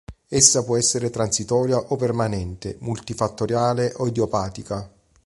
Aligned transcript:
Essa 0.27 0.63
può 0.63 0.77
essere 0.77 1.11
transitoria 1.11 1.77
o 1.77 1.95
permanente, 1.95 2.75
multifattoriale 2.79 3.93
o 3.97 4.07
idiopatica. 4.07 4.91